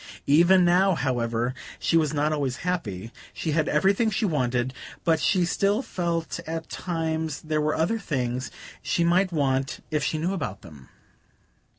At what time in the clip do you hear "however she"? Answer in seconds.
0.95-1.95